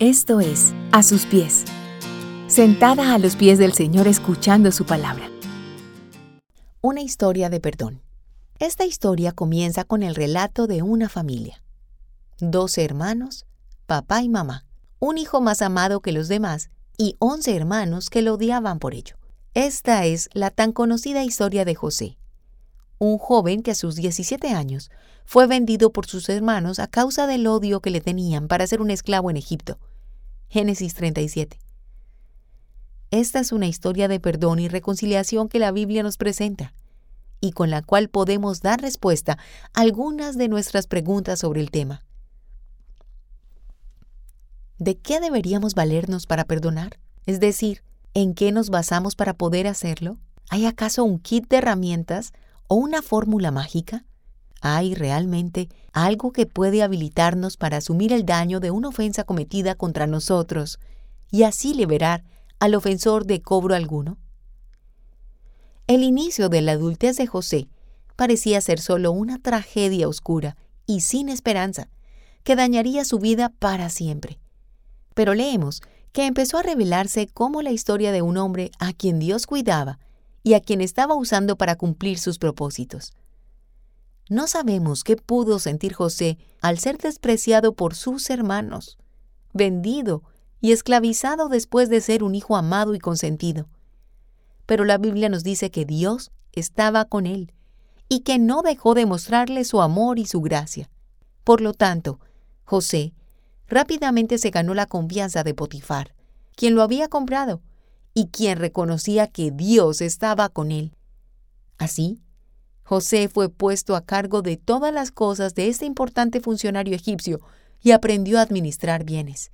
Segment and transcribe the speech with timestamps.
[0.00, 1.64] Esto es A sus pies,
[2.46, 5.28] sentada a los pies del Señor escuchando su palabra.
[6.80, 8.00] Una historia de perdón.
[8.60, 11.64] Esta historia comienza con el relato de una familia.
[12.38, 13.44] Doce hermanos,
[13.86, 14.66] papá y mamá,
[15.00, 19.16] un hijo más amado que los demás y once hermanos que lo odiaban por ello.
[19.54, 22.18] Esta es la tan conocida historia de José,
[23.00, 24.92] un joven que a sus 17 años
[25.24, 28.90] fue vendido por sus hermanos a causa del odio que le tenían para ser un
[28.90, 29.76] esclavo en Egipto.
[30.50, 31.58] Génesis 37.
[33.10, 36.72] Esta es una historia de perdón y reconciliación que la Biblia nos presenta
[37.40, 39.38] y con la cual podemos dar respuesta
[39.74, 42.02] a algunas de nuestras preguntas sobre el tema.
[44.78, 46.98] ¿De qué deberíamos valernos para perdonar?
[47.26, 47.82] Es decir,
[48.14, 50.16] ¿en qué nos basamos para poder hacerlo?
[50.48, 52.32] ¿Hay acaso un kit de herramientas
[52.68, 54.06] o una fórmula mágica?
[54.60, 60.06] ¿Hay realmente algo que puede habilitarnos para asumir el daño de una ofensa cometida contra
[60.06, 60.78] nosotros
[61.30, 62.24] y así liberar
[62.58, 64.18] al ofensor de cobro alguno?
[65.86, 67.68] El inicio de la adultez de José
[68.16, 70.56] parecía ser solo una tragedia oscura
[70.86, 71.88] y sin esperanza
[72.42, 74.40] que dañaría su vida para siempre.
[75.14, 79.46] Pero leemos que empezó a revelarse como la historia de un hombre a quien Dios
[79.46, 79.98] cuidaba
[80.42, 83.12] y a quien estaba usando para cumplir sus propósitos.
[84.28, 88.98] No sabemos qué pudo sentir José al ser despreciado por sus hermanos,
[89.54, 90.22] vendido
[90.60, 93.68] y esclavizado después de ser un hijo amado y consentido.
[94.66, 97.54] Pero la Biblia nos dice que Dios estaba con él
[98.08, 100.90] y que no dejó de mostrarle su amor y su gracia.
[101.44, 102.20] Por lo tanto,
[102.64, 103.14] José
[103.66, 106.14] rápidamente se ganó la confianza de Potifar,
[106.54, 107.62] quien lo había comprado
[108.12, 110.94] y quien reconocía que Dios estaba con él.
[111.78, 112.20] Así,
[112.88, 117.38] José fue puesto a cargo de todas las cosas de este importante funcionario egipcio
[117.82, 119.52] y aprendió a administrar bienes.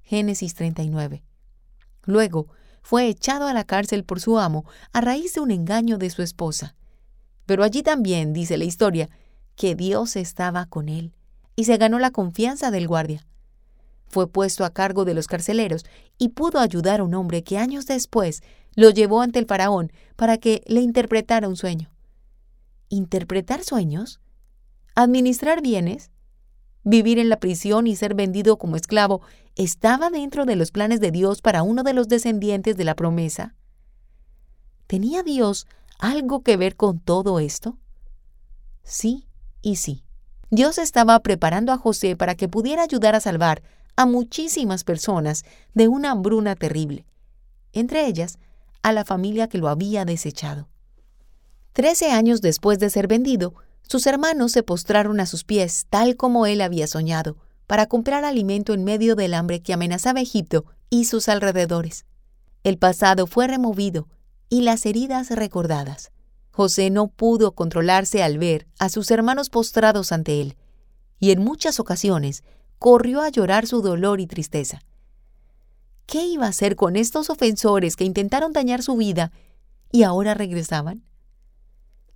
[0.00, 1.22] Génesis 39.
[2.06, 2.46] Luego,
[2.80, 4.64] fue echado a la cárcel por su amo
[4.94, 6.74] a raíz de un engaño de su esposa.
[7.44, 9.10] Pero allí también, dice la historia,
[9.56, 11.12] que Dios estaba con él
[11.56, 13.26] y se ganó la confianza del guardia.
[14.08, 15.84] Fue puesto a cargo de los carceleros
[16.16, 18.40] y pudo ayudar a un hombre que años después
[18.74, 21.90] lo llevó ante el faraón para que le interpretara un sueño
[22.90, 24.20] interpretar sueños,
[24.94, 26.10] administrar bienes,
[26.84, 29.22] vivir en la prisión y ser vendido como esclavo
[29.56, 33.54] estaba dentro de los planes de Dios para uno de los descendientes de la promesa?
[34.86, 35.66] ¿Tenía Dios
[35.98, 37.78] algo que ver con todo esto?
[38.82, 39.26] Sí
[39.62, 40.04] y sí.
[40.50, 43.62] Dios estaba preparando a José para que pudiera ayudar a salvar
[43.96, 47.04] a muchísimas personas de una hambruna terrible,
[47.72, 48.38] entre ellas
[48.82, 50.69] a la familia que lo había desechado.
[51.72, 56.46] Trece años después de ser vendido, sus hermanos se postraron a sus pies, tal como
[56.46, 57.36] él había soñado,
[57.66, 62.04] para comprar alimento en medio del hambre que amenazaba Egipto y sus alrededores.
[62.64, 64.08] El pasado fue removido
[64.48, 66.10] y las heridas recordadas.
[66.50, 70.56] José no pudo controlarse al ver a sus hermanos postrados ante él,
[71.20, 72.42] y en muchas ocasiones
[72.78, 74.80] corrió a llorar su dolor y tristeza.
[76.06, 79.30] ¿Qué iba a hacer con estos ofensores que intentaron dañar su vida
[79.92, 81.04] y ahora regresaban?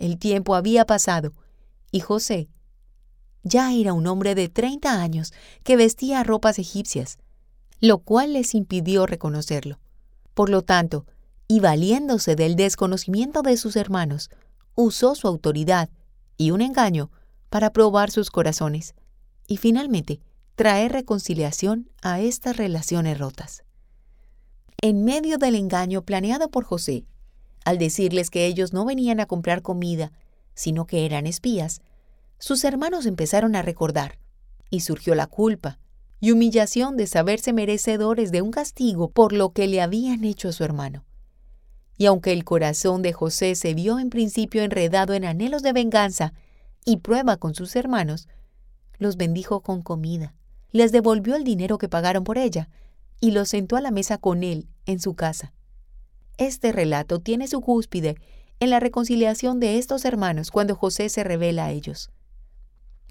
[0.00, 1.34] El tiempo había pasado
[1.92, 2.48] y José
[3.42, 7.18] ya era un hombre de 30 años que vestía ropas egipcias,
[7.80, 9.78] lo cual les impidió reconocerlo.
[10.32, 11.04] Por lo tanto,
[11.48, 14.30] y valiéndose del desconocimiento de sus hermanos,
[14.74, 15.90] usó su autoridad
[16.38, 17.10] y un engaño
[17.50, 18.94] para probar sus corazones
[19.46, 20.20] y finalmente
[20.54, 23.64] traer reconciliación a estas relaciones rotas.
[24.80, 27.04] En medio del engaño planeado por José,
[27.70, 30.12] al decirles que ellos no venían a comprar comida,
[30.54, 31.80] sino que eran espías,
[32.38, 34.18] sus hermanos empezaron a recordar,
[34.70, 35.78] y surgió la culpa
[36.20, 40.52] y humillación de saberse merecedores de un castigo por lo que le habían hecho a
[40.52, 41.04] su hermano.
[41.96, 46.32] Y aunque el corazón de José se vio en principio enredado en anhelos de venganza
[46.84, 48.28] y prueba con sus hermanos,
[48.98, 50.34] los bendijo con comida,
[50.72, 52.68] les devolvió el dinero que pagaron por ella
[53.20, 55.52] y los sentó a la mesa con él en su casa.
[56.40, 58.16] Este relato tiene su cúspide
[58.60, 62.10] en la reconciliación de estos hermanos cuando José se revela a ellos.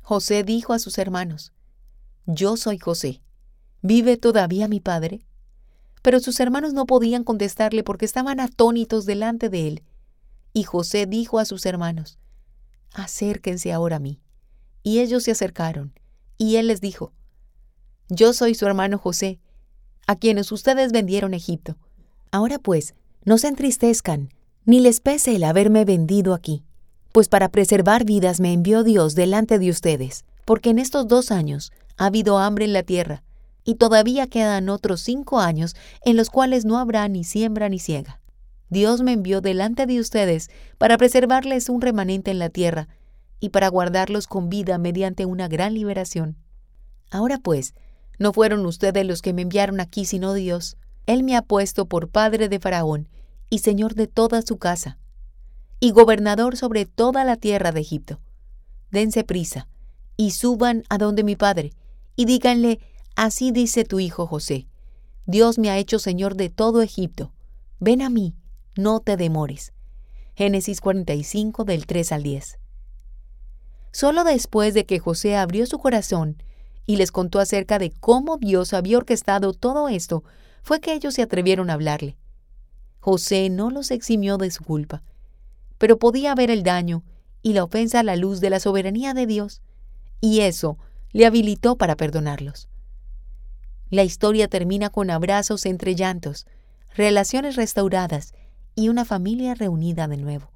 [0.00, 1.52] José dijo a sus hermanos,
[2.24, 3.20] Yo soy José.
[3.82, 5.26] ¿Vive todavía mi padre?
[6.00, 9.82] Pero sus hermanos no podían contestarle porque estaban atónitos delante de él.
[10.54, 12.18] Y José dijo a sus hermanos,
[12.94, 14.22] Acérquense ahora a mí.
[14.82, 15.92] Y ellos se acercaron,
[16.38, 17.12] y él les dijo,
[18.08, 19.38] Yo soy su hermano José,
[20.06, 21.76] a quienes ustedes vendieron Egipto.
[22.30, 22.94] Ahora pues,
[23.28, 24.30] no se entristezcan,
[24.64, 26.64] ni les pese el haberme vendido aquí,
[27.12, 31.70] pues para preservar vidas me envió Dios delante de ustedes, porque en estos dos años
[31.98, 33.22] ha habido hambre en la tierra,
[33.64, 35.76] y todavía quedan otros cinco años
[36.06, 38.18] en los cuales no habrá ni siembra ni ciega.
[38.70, 40.48] Dios me envió delante de ustedes
[40.78, 42.88] para preservarles un remanente en la tierra
[43.40, 46.38] y para guardarlos con vida mediante una gran liberación.
[47.10, 47.74] Ahora pues,
[48.18, 50.78] no fueron ustedes los que me enviaron aquí, sino Dios.
[51.04, 53.06] Él me ha puesto por padre de Faraón
[53.50, 54.98] y señor de toda su casa,
[55.80, 58.20] y gobernador sobre toda la tierra de Egipto.
[58.90, 59.68] Dense prisa,
[60.16, 61.72] y suban a donde mi padre,
[62.16, 62.80] y díganle,
[63.18, 64.68] Así dice tu hijo José,
[65.26, 67.32] Dios me ha hecho Señor de todo Egipto.
[67.80, 68.36] Ven a mí,
[68.76, 69.72] no te demores.
[70.36, 72.60] Génesis 45 del 3 al 10.
[73.90, 76.40] Solo después de que José abrió su corazón
[76.86, 80.22] y les contó acerca de cómo Dios había orquestado todo esto,
[80.62, 82.16] fue que ellos se atrevieron a hablarle.
[83.00, 85.02] José no los eximió de su culpa,
[85.78, 87.04] pero podía ver el daño
[87.42, 89.62] y la ofensa a la luz de la soberanía de Dios,
[90.20, 90.78] y eso
[91.12, 92.68] le habilitó para perdonarlos.
[93.90, 96.46] La historia termina con abrazos entre llantos,
[96.94, 98.34] relaciones restauradas
[98.74, 100.50] y una familia reunida de nuevo.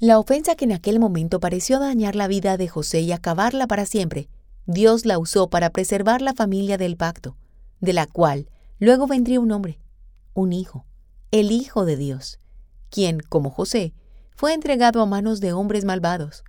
[0.00, 3.86] La ofensa que en aquel momento pareció dañar la vida de José y acabarla para
[3.86, 4.28] siempre,
[4.66, 7.36] Dios la usó para preservar la familia del pacto,
[7.80, 8.48] de la cual
[8.78, 9.78] luego vendría un hombre,
[10.32, 10.86] un hijo,
[11.34, 12.38] el Hijo de Dios,
[12.90, 13.92] quien, como José,
[14.36, 16.44] fue entregado a manos de hombres malvados,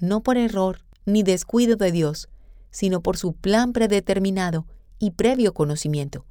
[0.00, 2.28] no por error ni descuido de Dios,
[2.70, 4.66] sino por su plan predeterminado
[4.98, 6.26] y previo conocimiento.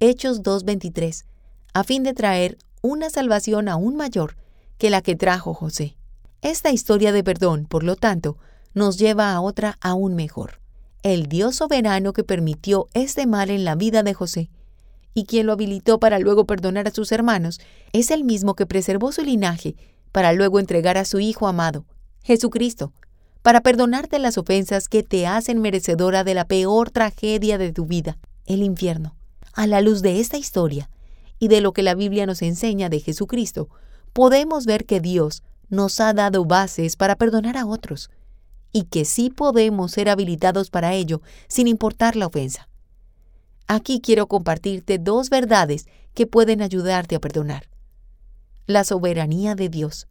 [0.00, 1.24] Hechos 2.23,
[1.72, 4.36] a fin de traer una salvación aún mayor
[4.76, 5.96] que la que trajo José.
[6.42, 8.38] Esta historia de perdón, por lo tanto,
[8.74, 10.60] nos lleva a otra aún mejor.
[11.04, 14.50] El Dios soberano que permitió este mal en la vida de José
[15.16, 17.58] y quien lo habilitó para luego perdonar a sus hermanos,
[17.94, 19.74] es el mismo que preservó su linaje
[20.12, 21.86] para luego entregar a su Hijo amado,
[22.22, 22.92] Jesucristo,
[23.40, 28.18] para perdonarte las ofensas que te hacen merecedora de la peor tragedia de tu vida,
[28.44, 29.16] el infierno.
[29.54, 30.90] A la luz de esta historia
[31.38, 33.70] y de lo que la Biblia nos enseña de Jesucristo,
[34.12, 38.10] podemos ver que Dios nos ha dado bases para perdonar a otros
[38.70, 42.68] y que sí podemos ser habilitados para ello sin importar la ofensa.
[43.68, 47.68] Aquí quiero compartirte dos verdades que pueden ayudarte a perdonar.
[48.66, 50.06] La soberanía de Dios.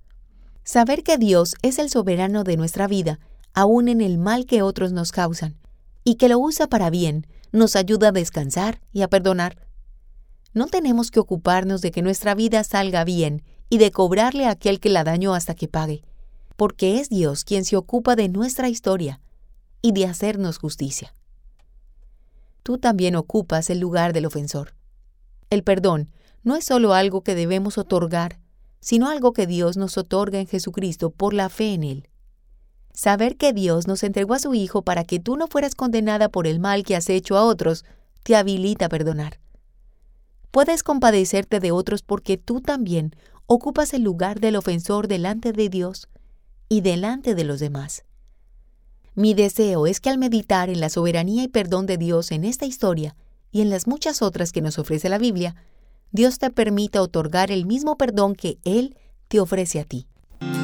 [0.64, 3.20] Saber que Dios es el soberano de nuestra vida,
[3.54, 5.58] aun en el mal que otros nos causan,
[6.04, 9.58] y que lo usa para bien, nos ayuda a descansar y a perdonar.
[10.54, 14.80] No tenemos que ocuparnos de que nuestra vida salga bien y de cobrarle a aquel
[14.80, 16.04] que la dañó hasta que pague,
[16.58, 19.22] porque es Dios quien se ocupa de nuestra historia
[19.82, 21.14] y de hacernos justicia.
[22.66, 24.74] Tú también ocupas el lugar del ofensor.
[25.52, 26.10] El perdón
[26.42, 28.40] no es solo algo que debemos otorgar,
[28.80, 32.10] sino algo que Dios nos otorga en Jesucristo por la fe en Él.
[32.92, 36.48] Saber que Dios nos entregó a su Hijo para que tú no fueras condenada por
[36.48, 37.86] el mal que has hecho a otros,
[38.24, 39.40] te habilita a perdonar.
[40.50, 43.16] Puedes compadecerte de otros porque tú también
[43.46, 46.10] ocupas el lugar del ofensor delante de Dios
[46.68, 48.06] y delante de los demás.
[49.16, 52.66] Mi deseo es que al meditar en la soberanía y perdón de Dios en esta
[52.66, 53.16] historia
[53.50, 55.56] y en las muchas otras que nos ofrece la Biblia,
[56.12, 58.98] Dios te permita otorgar el mismo perdón que Él
[59.30, 60.08] te ofrece a ti.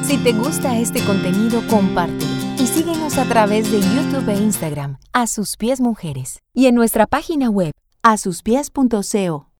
[0.06, 5.26] Si te gusta este contenido, compártelo y síguenos a través de YouTube e Instagram, A
[5.26, 7.72] Sus Pies Mujeres, y en nuestra página web,
[8.02, 9.48] asuspies.co.